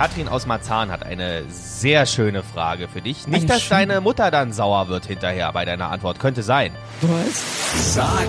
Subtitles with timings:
[0.00, 3.26] Katrin aus Marzahn hat eine sehr schöne Frage für dich.
[3.26, 6.18] Nicht, Eine dass schöne- deine Mutter dann sauer wird hinterher bei deiner Antwort.
[6.18, 6.72] Könnte sein.
[7.02, 7.94] Was?
[7.96, 8.26] Sag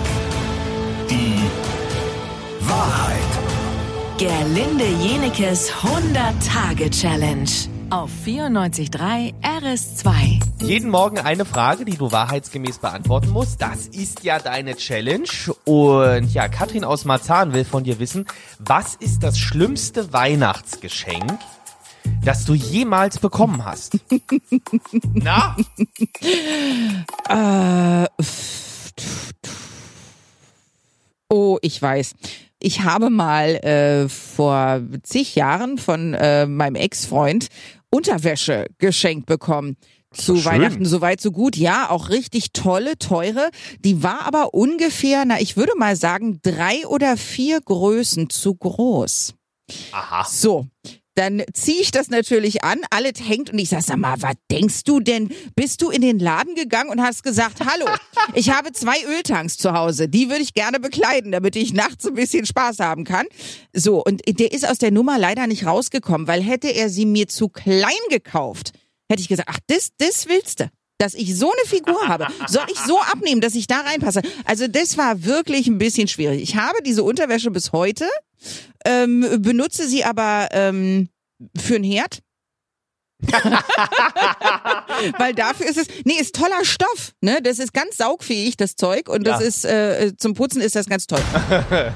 [1.08, 1.40] die
[2.68, 3.22] Wahrheit.
[4.18, 7.48] Gerlinde Jenekes 100-Tage-Challenge
[7.88, 10.40] auf 94.3 RS2.
[10.62, 13.62] Jeden Morgen eine Frage, die du wahrheitsgemäß beantworten musst.
[13.62, 15.24] Das ist ja deine Challenge.
[15.64, 18.26] Und ja, Katrin aus Marzahn will von dir wissen,
[18.58, 21.38] was ist das schlimmste Weihnachtsgeschenk,
[22.24, 23.98] das du jemals bekommen hast?
[25.14, 25.56] Na?
[27.28, 28.06] Äh,
[31.28, 32.14] oh, ich weiß.
[32.60, 37.48] Ich habe mal äh, vor zig Jahren von äh, meinem Ex-Freund
[37.90, 39.76] Unterwäsche geschenkt bekommen.
[40.12, 40.44] Zu schön.
[40.44, 41.56] Weihnachten soweit so gut.
[41.56, 43.50] Ja, auch richtig tolle, teure.
[43.80, 49.34] Die war aber ungefähr, na, ich würde mal sagen, drei oder vier Größen zu groß.
[49.92, 50.24] Aha.
[50.24, 50.66] So,
[51.14, 54.84] dann ziehe ich das natürlich an, alles hängt und ich sag, sag mal, was denkst
[54.84, 55.30] du denn?
[55.54, 57.86] Bist du in den Laden gegangen und hast gesagt, hallo,
[58.34, 62.14] ich habe zwei Öltanks zu Hause, die würde ich gerne bekleiden, damit ich nachts ein
[62.14, 63.26] bisschen Spaß haben kann.
[63.72, 67.28] So, und der ist aus der Nummer leider nicht rausgekommen, weil hätte er sie mir
[67.28, 68.72] zu klein gekauft,
[69.08, 70.70] hätte ich gesagt, ach, das, das willst du.
[70.98, 74.22] Dass ich so eine Figur habe, soll ich so abnehmen, dass ich da reinpasse?
[74.44, 76.42] Also das war wirklich ein bisschen schwierig.
[76.42, 78.08] Ich habe diese Unterwäsche bis heute,
[78.84, 81.08] ähm, benutze sie aber ähm,
[81.56, 82.20] für einen Herd.
[85.18, 87.38] Weil dafür ist es, nee, ist toller Stoff, ne?
[87.42, 89.46] Das ist ganz saugfähig, das Zeug, und das Ja.
[89.46, 91.22] ist äh, zum Putzen ist das ganz toll.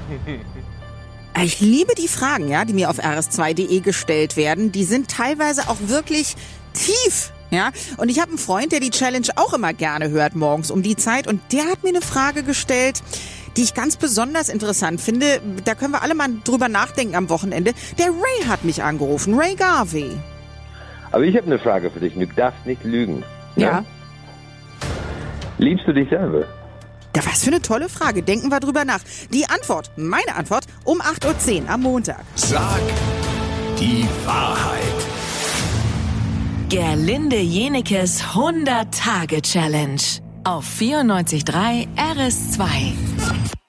[1.43, 4.71] Ich liebe die Fragen, ja, die mir auf rs2.de gestellt werden.
[4.71, 6.33] Die sind teilweise auch wirklich
[6.73, 7.31] tief.
[7.51, 10.81] Ja, und ich habe einen Freund, der die Challenge auch immer gerne hört morgens um
[10.81, 13.03] die Zeit und der hat mir eine Frage gestellt,
[13.57, 15.41] die ich ganz besonders interessant finde.
[15.65, 17.73] Da können wir alle mal drüber nachdenken am Wochenende.
[17.97, 20.11] Der Ray hat mich angerufen, Ray Garvey.
[21.11, 22.13] Aber ich habe eine Frage für dich.
[22.13, 23.23] Du darfst nicht lügen.
[23.55, 23.63] ne?
[23.63, 23.85] Ja.
[25.57, 26.45] Liebst du dich selber?
[27.15, 28.21] Ja, was für eine tolle Frage.
[28.21, 28.99] Denken wir drüber nach.
[29.33, 32.23] Die Antwort, meine Antwort, um 8.10 Uhr am Montag.
[32.35, 32.79] Sag
[33.79, 34.83] die Wahrheit.
[36.69, 40.01] Gerlinde Jenekes 100-Tage-Challenge
[40.47, 43.66] auf 94.3 RS2.